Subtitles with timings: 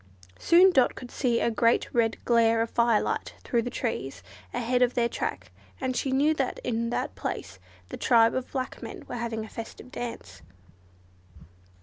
[0.39, 4.95] Soon Dot could see a great red glare of firelight through the trees ahead of
[4.95, 9.13] their track, and she knew that in that place the tribe of black men were
[9.17, 10.41] having a festive dance.